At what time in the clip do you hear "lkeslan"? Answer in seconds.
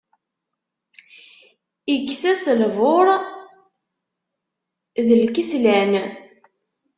5.23-5.93